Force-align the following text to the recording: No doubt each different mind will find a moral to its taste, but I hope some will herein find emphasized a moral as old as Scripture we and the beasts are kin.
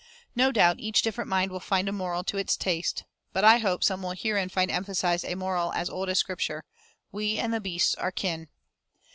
No 0.35 0.51
doubt 0.51 0.79
each 0.79 1.03
different 1.03 1.29
mind 1.29 1.51
will 1.51 1.59
find 1.59 1.87
a 1.87 1.91
moral 1.91 2.23
to 2.23 2.37
its 2.39 2.57
taste, 2.57 3.03
but 3.33 3.43
I 3.43 3.59
hope 3.59 3.83
some 3.83 4.01
will 4.01 4.13
herein 4.17 4.49
find 4.49 4.71
emphasized 4.71 5.23
a 5.25 5.35
moral 5.35 5.71
as 5.73 5.91
old 5.91 6.09
as 6.09 6.17
Scripture 6.17 6.63
we 7.11 7.37
and 7.37 7.53
the 7.53 7.61
beasts 7.61 7.93
are 7.93 8.11
kin. 8.11 8.47